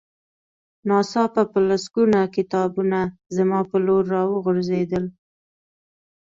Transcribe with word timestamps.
ناڅاپه 0.87 1.43
په 1.51 1.59
لسګونه 1.67 2.19
کتابونه 2.35 2.99
زما 3.35 3.59
په 3.69 3.77
لور 3.85 4.03
را 4.13 4.23
وغورځېدل 4.31 5.05